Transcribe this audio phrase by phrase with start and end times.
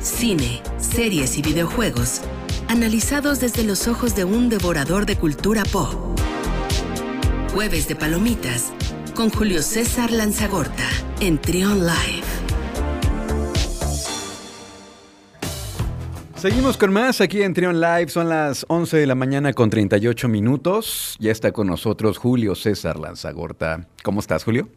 [0.00, 2.22] cine, series y videojuegos,
[2.68, 5.94] analizados desde los ojos de un devorador de cultura pop.
[7.52, 8.72] Jueves de Palomitas
[9.14, 10.88] con Julio César Lanzagorta
[11.20, 12.24] en Trion Live.
[16.36, 18.08] Seguimos con más aquí en Trion Live.
[18.08, 21.16] Son las 11 de la mañana con 38 minutos.
[21.18, 23.86] Ya está con nosotros Julio César Lanzagorta.
[24.02, 24.70] ¿Cómo estás, Julio?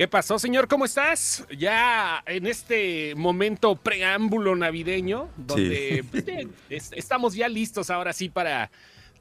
[0.00, 0.66] ¿Qué pasó, señor?
[0.66, 1.46] ¿Cómo estás?
[1.58, 8.70] Ya en este momento preámbulo navideño, donde pues, estamos ya listos ahora sí para...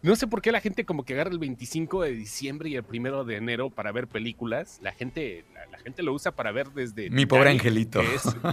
[0.02, 2.84] No sé por qué la gente como que agarra el 25 de diciembre y el
[2.84, 4.80] primero de enero para ver películas.
[4.82, 7.10] La gente, la, gente lo usa para ver desde...
[7.10, 8.02] Mi pobre angelito.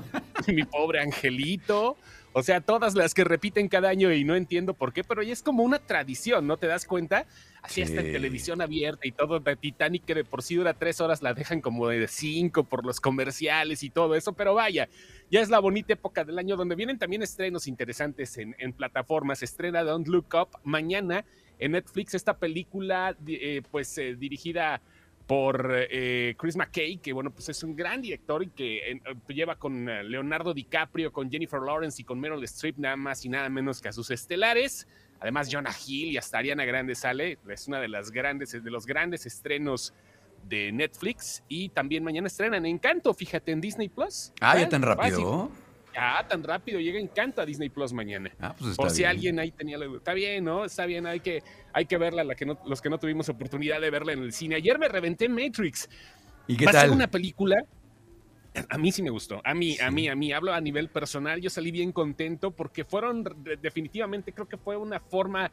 [0.48, 1.96] mi pobre angelito.
[2.38, 5.32] O sea, todas las que repiten cada año y no entiendo por qué, pero ya
[5.32, 7.24] es como una tradición, ¿no te das cuenta?
[7.62, 11.00] Así está en televisión abierta y todo, de Titanic que de por sí dura tres
[11.00, 14.86] horas, la dejan como de cinco por los comerciales y todo eso, pero vaya,
[15.30, 19.42] ya es la bonita época del año donde vienen también estrenos interesantes en, plataformas.
[19.42, 21.24] Estrena Don't Look Up mañana
[21.58, 24.82] en Netflix esta película, eh, pues eh, dirigida
[25.26, 29.56] por eh, Chris McKay, que bueno, pues es un gran director y que eh, lleva
[29.56, 33.48] con eh, Leonardo DiCaprio, con Jennifer Lawrence y con Meryl Streep nada más y nada
[33.48, 34.86] menos que a sus estelares.
[35.18, 37.38] Además, Jonah Hill y hasta Ariana Grande sale.
[37.48, 39.92] Es una de las grandes, de los grandes estrenos
[40.48, 41.42] de Netflix.
[41.48, 44.32] Y también mañana estrenan Encanto, fíjate, en Disney Plus.
[44.40, 45.50] Ah, ya tan rápido.
[45.96, 48.30] Ah, tan rápido, llega Encanto a Disney Plus mañana.
[48.38, 50.64] Ah, pues está Por si alguien ahí tenía Está bien, ¿no?
[50.64, 53.90] Está bien, hay que, hay que verla, la que los que no tuvimos oportunidad de
[53.90, 54.56] verla en el cine.
[54.56, 55.88] Ayer me reventé Matrix.
[56.46, 56.80] ¿Y qué Va tal?
[56.80, 57.56] A ser una película.
[58.70, 59.40] A mí sí me gustó.
[59.44, 60.32] A mí, a mí, a mí.
[60.32, 61.42] Hablo a nivel personal.
[61.42, 63.22] Yo salí bien contento porque fueron,
[63.60, 65.50] definitivamente, creo que fue una forma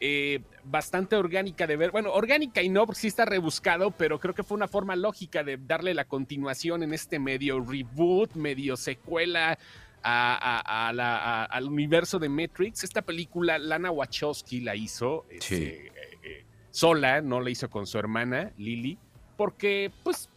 [0.00, 1.90] eh, bastante orgánica de ver.
[1.90, 5.42] Bueno, orgánica y no, porque sí está rebuscado, pero creo que fue una forma lógica
[5.42, 9.58] de darle la continuación en este medio reboot, medio secuela
[10.02, 12.84] al universo de Matrix.
[12.84, 17.98] Esta película, Lana Wachowski la hizo este, eh, eh, sola, no la hizo con su
[17.98, 18.98] hermana, Lily,
[19.36, 20.28] porque pues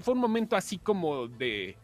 [0.00, 1.76] fue un momento así como de,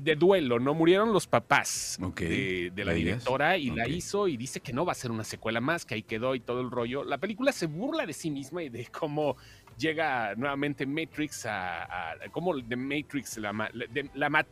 [0.00, 0.74] de duelo, ¿no?
[0.74, 4.94] Murieron los papás de, la directora y la hizo y dice que no va a
[4.94, 7.04] ser una secuela más, que ahí quedó y todo el rollo.
[7.04, 9.36] La película se burla de sí misma y de cómo
[9.78, 13.70] llega nuevamente Matrix a, como de Matrix, la,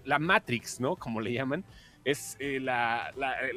[0.04, 0.96] la, Matrix, ¿no?
[0.96, 1.64] Como le llaman,
[2.04, 3.12] es eh, la,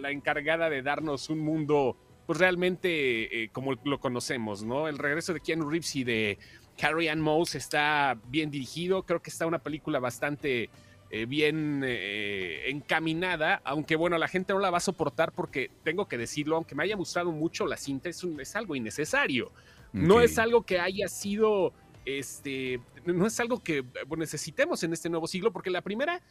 [0.09, 4.87] encargada de darnos un mundo, pues realmente eh, como lo conocemos, ¿no?
[4.87, 6.37] El regreso de Keanu Reeves y de
[6.77, 10.69] Carrie Ann Moss está bien dirigido, creo que está una película bastante...
[11.17, 16.17] Eh, bien encaminada, aunque bueno, la gente no la va a soportar porque tengo que
[16.17, 19.49] decirlo, aunque me haya gustado mucho la cinta, es, es algo innecesario.
[19.93, 21.71] No es algo que haya sido,
[22.03, 23.85] este, no es algo que
[24.17, 26.21] necesitemos en este nuevo siglo, porque la primera,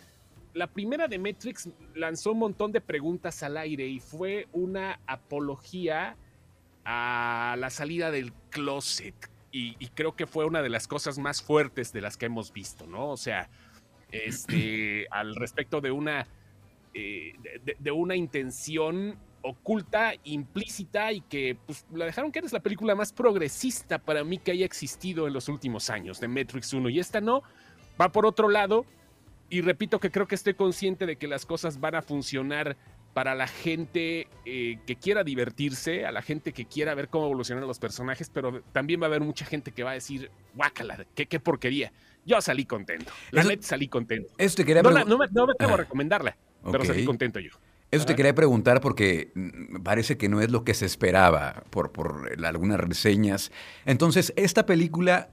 [0.52, 6.18] la primera de Matrix lanzó un montón de preguntas al aire y fue una apología
[6.84, 9.14] a la salida del closet.
[9.50, 12.88] Y, creo que fue una de las cosas más fuertes de las que hemos visto,
[12.88, 13.08] ¿no?
[13.10, 13.48] O sea,
[14.14, 16.26] este, al respecto de una,
[16.92, 17.32] eh,
[17.78, 23.12] de, una intención oculta, implícita y que pues, la dejaron que eres la película más
[23.12, 27.20] progresista para mí que haya existido en los últimos años de Matrix 1 y esta
[27.20, 27.42] no,
[28.00, 28.86] va por otro lado
[29.50, 32.76] y repito que creo que estoy consciente de que las cosas van a funcionar
[33.12, 37.66] para la gente eh, que quiera divertirse, a la gente que quiera ver cómo evolucionan
[37.66, 41.26] los personajes, pero también va a haber mucha gente que va a decir, guácala, qué,
[41.26, 41.92] qué porquería.
[42.24, 43.12] Yo salí contento.
[43.30, 44.32] La neta salí contento.
[44.82, 46.36] no, me, no a recomendarla,
[46.70, 47.50] pero salí contento yo.
[47.90, 51.92] Eso te quería preguntar porque mm, parece que no es lo que se esperaba por,
[51.92, 53.52] por algunas reseñas.
[53.86, 55.28] Entonces, ¿esta película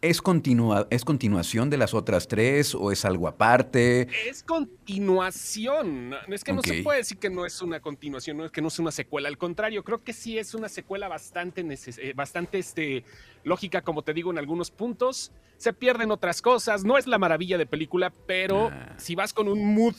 [0.00, 4.08] es, continua, es continuación de las otras tres o es algo aparte?
[4.28, 6.14] Es continuación.
[6.28, 8.68] Es que no se puede decir que no es una continuación, no es que no
[8.68, 9.28] es una secuela.
[9.28, 13.04] Al contrario, creo que sí es una secuela bastante, eh, bastante este,
[13.44, 15.32] lógica, como te digo, en algunos puntos.
[15.56, 16.84] Se pierden otras cosas.
[16.84, 18.94] No es la maravilla de película, pero ah.
[18.98, 19.94] si vas con un mood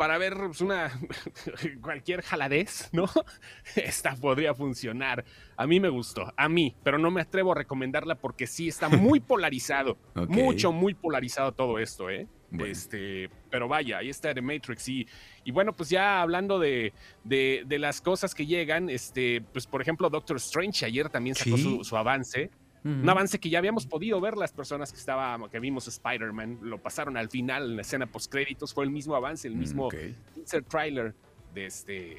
[0.00, 0.90] para ver pues, una
[1.82, 3.04] cualquier jaladez, ¿no?
[3.76, 5.26] Esta podría funcionar.
[5.58, 8.88] A mí me gustó, a mí, pero no me atrevo a recomendarla porque sí está
[8.88, 12.26] muy polarizado, mucho, muy polarizado todo esto, ¿eh?
[12.60, 15.06] Este, pero vaya, ahí está The Matrix y,
[15.44, 20.08] y bueno, pues ya hablando de, de, las cosas que llegan, este, pues por ejemplo
[20.08, 22.50] Doctor Strange ayer también sacó su avance.
[22.82, 26.78] Un avance que ya habíamos podido ver las personas que estábamos, que vimos Spider-Man, lo
[26.78, 29.88] pasaron al final en la escena post créditos, fue el mismo avance, el mismo
[30.34, 31.14] teaser trailer
[31.54, 32.16] de este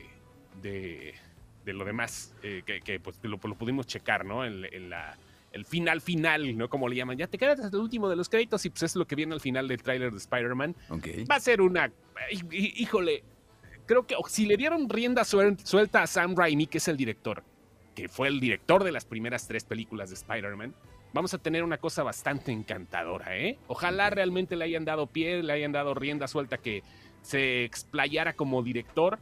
[0.61, 1.15] de,
[1.65, 4.45] de lo demás, eh, que, pues, lo, pudimos checar, ¿no?
[4.45, 5.17] En, la,
[5.51, 6.69] el final final, ¿no?
[6.69, 7.17] Como le llaman.
[7.17, 9.33] Ya te quedas hasta el último de los créditos y pues es lo que viene
[9.33, 10.75] al final del tráiler de Spider-Man.
[11.29, 11.91] Va a ser una...
[12.51, 13.23] Híjole,
[13.85, 17.43] creo que si le dieron rienda suelta a Sam Raimi, que es el director,
[17.95, 20.73] que fue el director de las primeras tres películas de Spider-Man,
[21.13, 23.57] vamos a tener una cosa bastante encantadora, ¿eh?
[23.67, 26.83] Ojalá realmente le hayan dado pie, le hayan dado rienda suelta que
[27.21, 29.19] se explayara como director.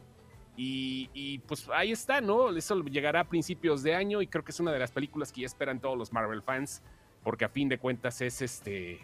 [0.62, 2.54] Y, pues ahí está, ¿no?
[2.54, 5.40] Eso llegará a principios de año y creo que es una de las películas que
[5.40, 6.82] ya esperan todos los Marvel fans,
[7.24, 9.00] porque a fin de cuentas es este,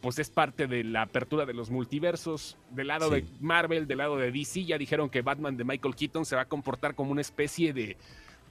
[0.00, 2.56] pues es parte de la apertura de los multiversos.
[2.70, 6.24] Del lado de Marvel, del lado de DC, ya dijeron que Batman de Michael Keaton
[6.24, 7.98] se va a comportar como una especie de,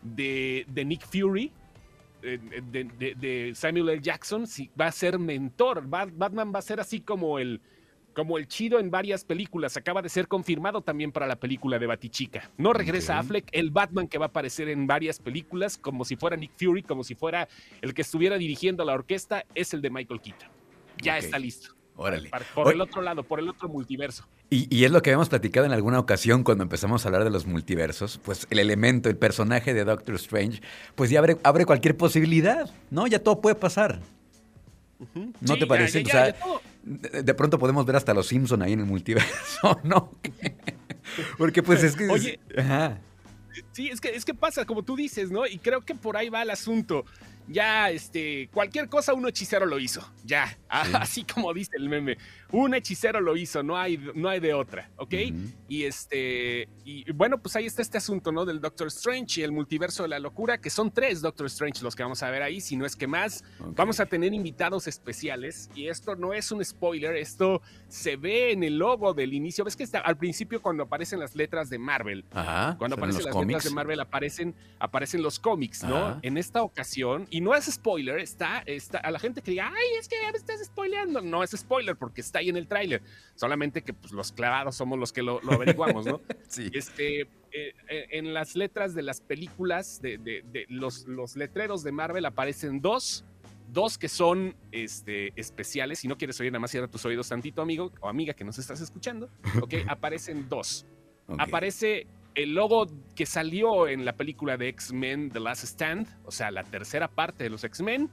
[0.03, 1.51] de, Nick Fury,
[2.21, 2.39] eh,
[2.71, 4.01] de, Samuel L.
[4.01, 4.45] Jackson,
[4.79, 5.87] va a ser mentor.
[5.87, 7.61] Batman va a ser así como el,
[8.13, 9.75] como el chido en varias películas.
[9.77, 12.49] Acaba de ser confirmado también para la película de Batichica.
[12.57, 16.37] No regresa Affleck, el Batman que va a aparecer en varias películas, como si fuera
[16.37, 17.47] Nick Fury, como si fuera
[17.81, 20.49] el que estuviera dirigiendo la orquesta, es el de Michael Keaton.
[21.01, 21.75] Ya está listo.
[21.95, 22.31] Órale.
[22.55, 24.25] Por el otro lado, por el otro multiverso.
[24.49, 27.45] Y, es lo que habíamos platicado en alguna ocasión cuando empezamos a hablar de los
[27.45, 30.61] multiversos, pues el elemento, el personaje de Doctor Strange,
[30.95, 33.07] pues ya abre, abre cualquier posibilidad, ¿no?
[33.07, 33.99] Ya todo puede pasar.
[35.41, 36.01] ¿No te parece?
[36.01, 36.35] o sea,
[36.83, 40.11] de, pronto podemos ver hasta los Simpson ahí en el multiverso, ¿no?
[41.37, 42.07] Porque pues es que...
[42.09, 42.39] Oye,
[43.71, 45.45] sí, es que, es que pasa, como tú dices, ¿no?
[45.45, 47.05] Y creo que por ahí va el asunto
[47.47, 52.17] ya este, cualquier cosa un hechicero lo hizo, ya, así como dice el meme,
[52.51, 55.13] un hechicero lo hizo, no hay, no hay de otra, ¿ok?
[55.67, 58.45] Y este, y bueno, pues ahí está este asunto, ¿no?
[58.45, 61.95] Del Doctor Strange y el multiverso de la locura, que son tres Doctor Strange los
[61.95, 63.43] que vamos a ver ahí, si no es que más,
[63.75, 68.63] vamos a tener invitados especiales y esto no es un spoiler, esto se ve en
[68.63, 72.25] el logo del inicio, ves que está, al principio cuando aparecen las letras de Marvel,
[72.77, 76.19] cuando aparecen las letras de Marvel aparecen, aparecen los cómics, ¿no?
[76.21, 79.97] En esta ocasión y no es spoiler, está, está a la gente que diga, ay,
[79.99, 81.19] es que ya me estás spoileando.
[81.19, 83.01] No es spoiler porque está ahí en el tráiler.
[83.33, 86.21] Solamente que pues, los clavados somos los que lo, averiguamos, ¿no?
[86.47, 86.69] sí.
[86.71, 87.27] Este, eh,
[87.89, 93.25] eh, en las letras de las películas, de, los, los letreros de Marvel aparecen dos
[93.71, 95.97] dos que son este, especiales.
[95.97, 98.59] Si no quieres oír, nada más cierra tus oídos tantito, amigo o amiga que nos
[98.59, 99.31] estás escuchando.
[99.59, 100.85] Ok, aparecen dos.
[101.39, 106.51] Aparece el logo que salió en la película de X-Men The Last Stand, o sea,
[106.51, 108.09] la tercera parte de los X-Men.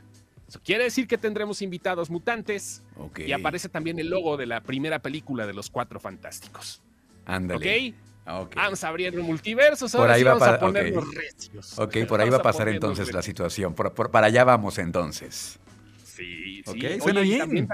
[0.49, 2.83] Eso quiere decir que tendremos invitados mutantes.
[3.17, 6.83] Y aparece también el logo de la primera película de los Cuatro Fantásticos.
[7.25, 7.95] Ándale.
[8.27, 8.55] ¿Ok?
[8.57, 9.93] Vamos abriendo multiversos.
[9.93, 11.79] Por ahí va a poner recios.
[11.79, 13.75] Ok, por ahí va a pasar entonces la situación.
[13.75, 15.59] Por, para allá vamos entonces.
[16.05, 16.97] Sí, sí.
[16.97, 17.69] Ok, suena bien.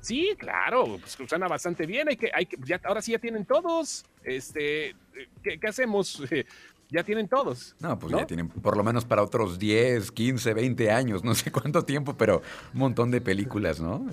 [0.00, 2.08] Sí, claro, pues suena bastante bien.
[2.08, 4.04] Hay que, hay que, ya, ahora sí ya tienen todos.
[4.24, 4.96] Este,
[5.42, 6.22] ¿qué, hacemos?
[6.90, 7.76] ya tienen todos.
[7.80, 11.52] No, pues ya tienen por lo menos para otros 10, 15, 20 años, no sé
[11.52, 12.42] cuánto tiempo, pero
[12.72, 14.06] un montón de películas, ¿no?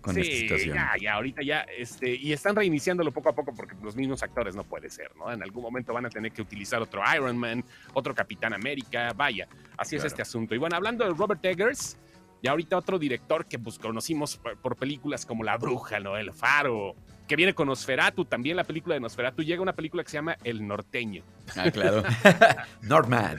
[0.00, 0.76] Con esta situación.
[0.76, 4.54] Ya, ya, ahorita ya, este, y están reiniciándolo poco a poco porque los mismos actores
[4.54, 5.32] no puede ser, ¿no?
[5.32, 7.64] En algún momento van a tener que utilizar otro Iron Man,
[7.94, 9.48] otro Capitán América, vaya,
[9.78, 10.54] así es este asunto.
[10.54, 11.96] Y bueno, hablando de Robert Eggers,
[12.44, 16.18] y ahorita otro director que pues conocimos por, películas como La Bruja, ¿no?
[16.18, 16.94] El Faro,
[17.26, 19.42] que viene con Nosferatu, también la película de Nosferatu.
[19.42, 21.22] Llega una película que se llama El Norteño.
[21.56, 22.02] Ah, claro.
[22.82, 23.38] Nordman.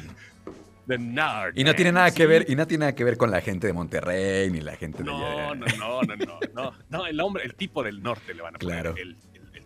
[0.88, 1.54] The Nord.
[1.56, 3.68] Y no tiene nada que ver, y no tiene nada que ver con la gente
[3.68, 7.44] de Monterrey ni la gente de no, No, no, no, no, no, no, el hombre,
[7.44, 8.82] el tipo del norte le van a poner.
[8.82, 8.96] Claro.
[8.98, 9.18] El,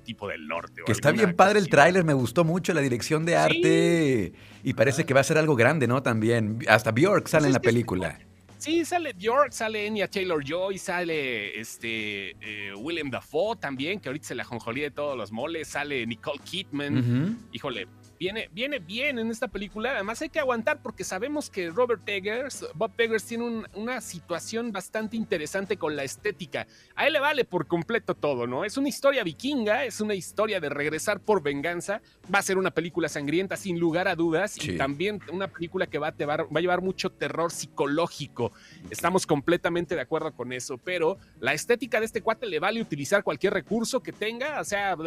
[0.04, 0.81] tipo del norte.
[0.88, 4.33] Que está bien padre el tráiler, me gustó mucho la dirección de arte
[4.64, 6.02] y parece que va a ser algo grande, ¿no?
[6.02, 8.18] También hasta Bjork sale en la película.
[8.59, 14.28] Sí, sale Bjork, sale Enya Taylor Joy, sale este eh, William Dafoe también, que ahorita
[14.28, 17.39] se la jonjolía de todos los moles, sale Nicole Kidman.
[17.54, 17.87] Híjole,
[18.19, 19.94] viene, viene bien en esta película.
[19.94, 25.16] Además, hay que aguantar porque sabemos que Robert Eggers, Bob Eggers, tiene una situación bastante
[25.16, 26.68] interesante con la estética.
[26.95, 28.66] A él le vale por completo todo, ¿no?
[28.66, 32.02] Es una historia vikinga, es una historia de regresar por venganza.
[32.33, 35.97] Va a ser una película sangrienta, sin lugar a dudas, y también una película que
[35.97, 38.52] va a, va a llevar mucho terror psicológico.
[38.90, 43.23] Estamos completamente de acuerdo con eso, pero la estética de este cuate le vale utilizar
[43.23, 44.97] cualquier recurso que tenga, o sea,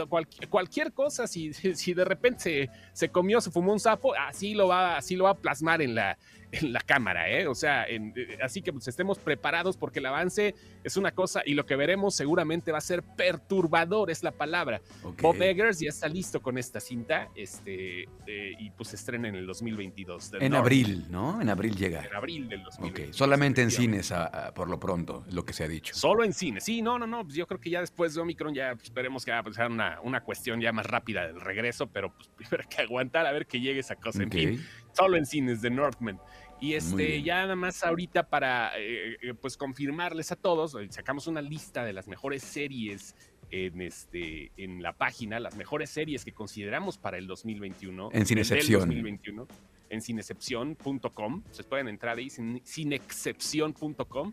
[0.48, 4.68] cualquier cosa, si, si de repente se se comió, se fumó un sapo, así lo
[4.68, 6.16] va, así lo va a plasmar en la,
[6.52, 7.46] en la cámara, ¿eh?
[7.46, 10.54] O sea, eh, así que pues estemos preparados porque el avance
[10.84, 14.80] es una cosa y lo que veremos seguramente va a ser perturbador, es la palabra.
[15.20, 19.36] Bob Eggers ya está listo con esta cinta este, eh, y pues se estrena en
[19.36, 20.32] el 2022.
[20.40, 21.40] En abril, ¿no?
[21.40, 22.04] En abril llega.
[22.04, 23.08] En abril del 2022.
[23.08, 24.12] Ok, solamente en cines
[24.54, 25.94] por lo pronto, lo que se ha dicho.
[25.94, 28.54] Solo en cines, sí, no, no, no, pues yo creo que ya después de Omicron
[28.54, 32.12] ya esperemos que va a ser una, una cuestión ya más rápida del regreso, pero
[32.12, 34.22] pues primero hay que aguantar a ver que llegue esa cosa.
[34.22, 36.20] En fin, solo en cines de Northman.
[36.60, 41.42] Y este, ya nada más ahorita para eh, eh, pues confirmarles a todos, sacamos una
[41.42, 43.16] lista de las mejores series
[43.50, 48.10] en, este, en la página las mejores series que consideramos para el 2021.
[48.12, 48.80] En Cinecepción.
[48.80, 49.48] 2021,
[49.90, 51.42] en cinecepción.com.
[51.50, 54.32] Se pueden entrar ahí, cinexcepción.com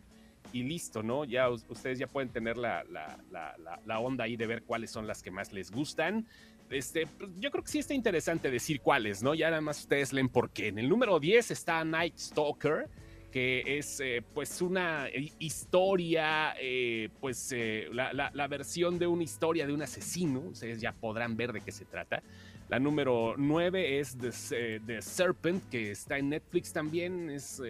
[0.54, 1.26] y listo, ¿no?
[1.26, 5.32] Ya ustedes ya pueden tener la, la, onda ahí de ver cuáles son las que
[5.32, 6.28] más les gustan.
[6.70, 9.34] Este, pues, yo creo que sí está interesante decir cuáles, ¿no?
[9.34, 10.68] Ya nada más ustedes leen por qué.
[10.68, 12.90] En el número 10 está Night Stalker
[13.32, 15.08] que es eh, pues una
[15.38, 21.38] historia, eh, pues eh, la, versión de una historia de un asesino, ustedes ya podrán
[21.38, 22.24] ver de qué se trata.
[22.70, 27.62] La número 9 es The, Serpent, que está en Netflix también, es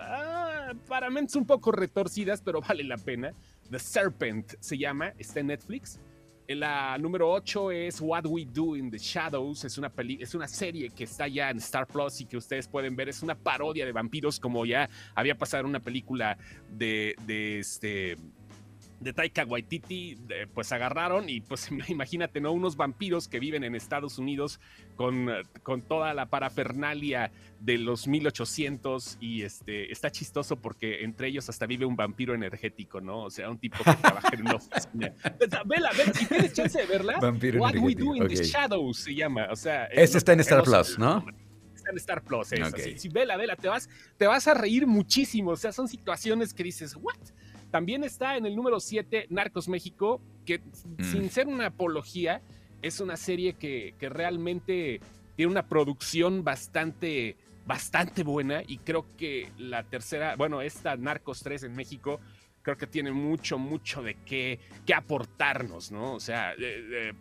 [0.00, 3.32] ah, para un poco retorcidas, pero vale la pena.
[3.70, 5.98] The Serpent se llama, está en Netflix.
[6.46, 9.64] La número 8 es What We Do in the Shadows.
[9.64, 12.94] Es una, es una serie que está ya en Star Plus y que ustedes pueden
[12.96, 13.08] ver.
[13.08, 16.36] Es una parodia de vampiros, como ya había pasado en una película
[16.70, 18.18] de, de este
[19.00, 20.18] de Taika Waititi,
[20.54, 22.52] pues agarraron y pues imagínate, ¿no?
[22.52, 24.60] Unos vampiros que viven en Estados Unidos
[24.96, 25.28] con,
[25.62, 31.66] con toda la parafernalia de los 1800 y este, está chistoso porque entre ellos hasta
[31.66, 33.24] vive un vampiro energético, ¿no?
[33.24, 35.12] O sea, un tipo que trabaja en una oficina.
[35.66, 39.14] Vela, vela, si tienes chance de verla, vampiro What We Do in the Shadows se
[39.14, 39.86] llama, o sea...
[39.86, 41.24] Este está en Star Plus, ¿no?
[41.74, 42.98] Está en Star Plus, es así.
[42.98, 46.62] Si vela, vela, te vas, te vas a reír muchísimo, o sea, son situaciones que
[46.64, 47.16] dices, ¿what?
[47.74, 51.02] También está en el número 7 Narcos México, que mm.
[51.10, 52.40] sin ser una apología,
[52.82, 55.00] es una serie que, realmente
[55.34, 61.64] tiene una producción bastante, bastante buena y creo que la tercera, bueno, esta Narcos 3
[61.64, 62.20] en México,
[62.62, 66.14] creo que tiene mucho, mucho de qué, qué aportarnos, ¿no?
[66.14, 66.54] O sea,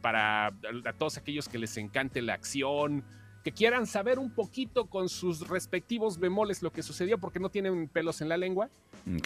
[0.01, 3.03] para a todos aquellos que les encante la acción,
[3.43, 7.89] que quieran saber un poquito con sus respectivos bemoles lo que sucedió porque no tienen
[7.89, 8.69] pelos en la lengua.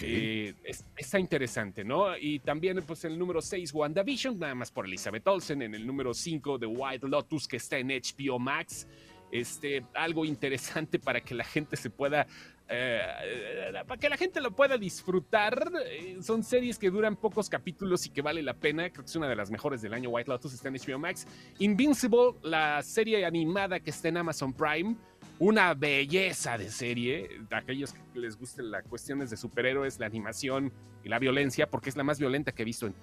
[0.02, 0.54] Eh,
[0.96, 2.16] está interesante, ¿no?
[2.16, 5.62] Y también pues el número 6, WandaVision, nada más por Elizabeth Olsen.
[5.62, 8.88] En el número 5, The White Lotus, que está en HBO Max.
[9.30, 12.26] Este, algo interesante para que la gente se pueda
[12.70, 15.70] eh, para que la gente lo pueda disfrutar.
[15.86, 18.90] Eh, son series que duran pocos capítulos y que vale la pena.
[18.90, 20.10] Creo que es una de las mejores del año.
[20.10, 21.26] White Lotus está en HBO Max.
[21.58, 24.96] Invincible, la serie animada que está en Amazon Prime.
[25.38, 27.28] Una belleza de serie.
[27.52, 30.72] aquellos que les gusten las cuestiones de superhéroes, la animación
[31.04, 32.94] y la violencia, porque es la más violenta que he visto en,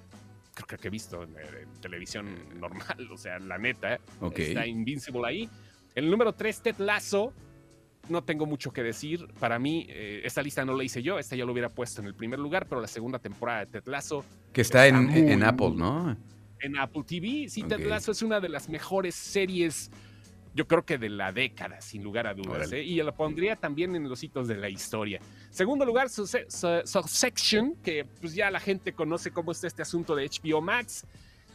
[0.53, 1.33] creo que he visto en,
[1.81, 2.27] televisión
[2.59, 3.09] normal.
[3.11, 3.99] O sea, la neta.
[4.35, 5.49] Está Invincible ahí.
[5.95, 7.33] El número 3, Ted Lasso
[8.09, 9.27] no tengo mucho que decir.
[9.39, 11.19] Para mí, eh, esta lista no la hice yo.
[11.19, 13.87] Esta ya lo hubiera puesto en el primer lugar, pero la segunda temporada de Ted
[13.87, 14.23] Lasso.
[14.53, 16.15] Que está, en, Apple, ¿no?
[16.59, 17.47] En Apple TV.
[17.49, 19.91] Sí, Ted Lasso es una de las mejores series,
[20.53, 22.71] yo creo que de la década, sin lugar a dudas.
[22.71, 22.83] ¿eh?
[22.83, 25.19] Y la pondría también en los hitos de la historia.
[25.49, 30.61] Segundo lugar, Subsection, que pues ya la gente conoce cómo está este asunto de HBO
[30.61, 31.05] Max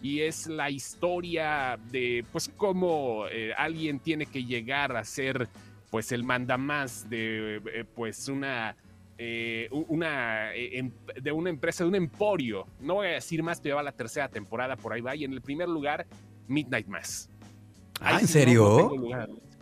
[0.03, 5.49] y es la historia de pues cómo eh, alguien tiene que llegar a ser
[5.91, 8.77] pues el más de eh, pues una
[9.19, 12.67] eh, una eh, em, de una empresa, de un emporio.
[12.81, 15.15] No voy a decir más, pero va la tercera temporada, por ahí va.
[15.15, 16.07] Y en el primer lugar,
[16.49, 17.29] Midnight Mass.
[18.01, 18.91] Ah, ¿en serio?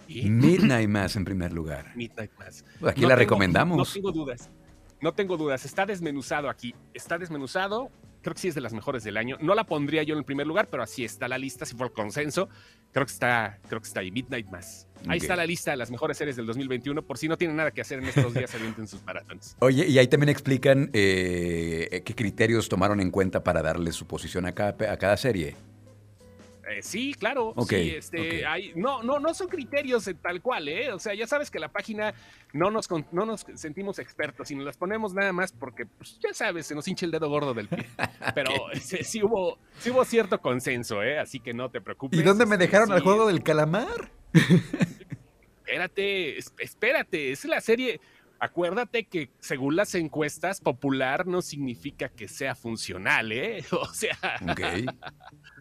[0.09, 1.91] Midnight Mass en primer lugar.
[1.97, 2.65] Midnight Mass.
[2.87, 3.77] Aquí la recomendamos.
[3.77, 4.49] No tengo dudas.
[5.01, 5.65] No tengo dudas.
[5.65, 6.73] Está desmenuzado aquí.
[6.95, 7.91] Está desmenuzado.
[8.23, 9.37] Creo que sí es de las mejores del año.
[9.41, 11.87] No la pondría yo en el primer lugar, pero así está la lista, si fue
[11.87, 12.49] el consenso.
[12.93, 14.11] Creo que está, creo que está ahí.
[14.11, 14.87] Midnight Mass.
[15.07, 17.71] Ahí está la lista de las mejores series del 2021, por si no tienen nada
[17.71, 19.57] que hacer en estos días, avienten sus maratones.
[19.61, 24.47] Oye, y ahí también explican eh, qué criterios tomaron en cuenta para darle su posición
[24.47, 25.55] a cada, a cada serie.
[26.71, 27.55] Eh, sí, claro.
[27.71, 28.45] este,
[28.75, 30.93] no, no, no son criterios tal cual, ¿eh?
[30.93, 32.15] O sea, ya sabes que la página
[32.53, 36.35] no nos, no nos sentimos expertos y nos las ponemos nada más porque, pues, ya
[36.35, 37.87] sabes, se nos hincha el dedo gordo del pie.
[38.35, 41.19] Pero sí, hubo, sí hubo cierto consenso, ¿eh?
[41.19, 42.19] Así que no te preocupes.
[42.19, 44.11] ¿Y dónde me este, dejaron al juego del calamar?
[45.65, 48.01] espérate, espérate, es la serie.
[48.41, 53.65] Acuérdate que según las encuestas, popular no significa que sea funcional, ¿eh?
[53.73, 54.17] O sea,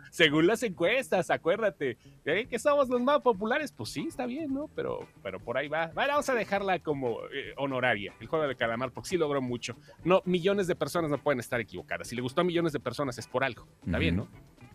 [0.10, 2.48] según las encuestas, acuérdate, ¿eh?
[2.50, 4.70] que somos los más populares, pues sí, está bien, ¿no?
[4.76, 5.88] Pero, pero por ahí va.
[5.94, 9.76] vamos a dejarla como eh, honoraria, el juego de calamar, porque sí logró mucho.
[10.04, 12.08] No, millones de personas no pueden estar equivocadas.
[12.08, 13.68] Si le gustó a millones de personas es por algo.
[13.86, 14.28] Está bien, ¿no?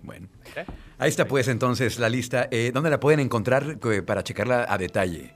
[0.02, 0.28] Bueno,
[0.98, 2.48] ahí está pues entonces la lista.
[2.50, 5.32] Eh, ¿Dónde la pueden encontrar para checarla a detalle?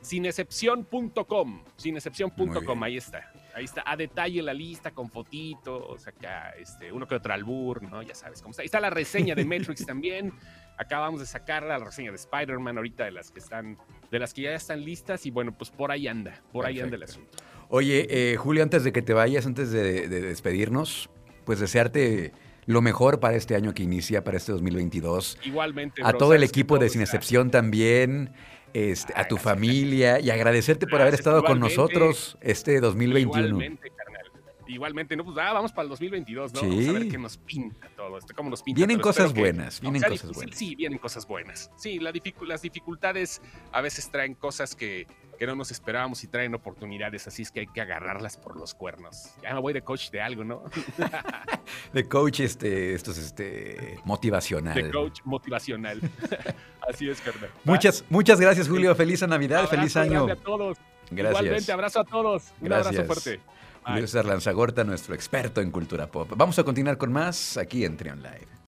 [0.00, 3.30] Sinexcepción.com, sinexcepción.com, ahí está.
[3.54, 8.02] Ahí está, a detalle la lista con fotitos, acá este, uno que otro albur, ¿no?
[8.02, 8.62] Ya sabes cómo está.
[8.62, 10.32] Ahí está la reseña de Matrix también.
[10.78, 13.76] Acabamos de sacar la reseña de Spider-Man ahorita de las que están,
[14.10, 16.96] de las que ya están listas y bueno, pues por ahí anda, por ahí anda
[16.96, 17.38] el asunto.
[17.68, 21.10] Oye, eh, Julio, antes de que te vayas, antes de despedirnos,
[21.44, 22.32] pues desearte
[22.66, 25.38] lo mejor para este año que inicia, para este 2022.
[25.44, 26.02] Igualmente.
[26.04, 28.32] A todo el equipo de Sin Excepción también.
[28.72, 33.46] Este, a tu familia y agradecerte por haber estado con nosotros este 2021.
[33.48, 34.20] Igualmente, carnal.
[34.68, 36.60] Igualmente, no, pues ah, vamos para el 2022, ¿no?
[36.60, 39.08] Vamos a ver qué nos pinta todo esto, cómo nos pinta Vienen todo.
[39.08, 40.58] cosas Espero que- buenas, vienen cosas difícil, buenas.
[40.58, 41.70] Sí, vienen cosas buenas.
[41.76, 45.08] Sí, la dificu- las dificultades a veces traen cosas que,
[45.40, 48.74] que no nos esperábamos y traen oportunidades, así es que hay que agarrarlas por los
[48.74, 49.30] cuernos.
[49.42, 50.64] Ya me voy de coach de algo, ¿no?
[51.94, 54.74] De coach, este, esto es este, motivacional.
[54.74, 55.98] De coach motivacional.
[56.88, 57.48] así es, carnal.
[57.64, 58.94] Muchas, muchas gracias, Julio.
[58.94, 60.26] Feliz Navidad, Abrazo feliz año.
[60.26, 60.78] grande a todos.
[61.10, 61.42] Gracias.
[61.42, 62.44] Igualmente, abrazo a todos.
[62.60, 62.98] Un Gracias.
[62.98, 63.40] abrazo fuerte.
[63.82, 66.30] Julio César Lanzagorta, nuestro experto en cultura pop.
[66.36, 68.46] Vamos a continuar con más aquí en Trion Live.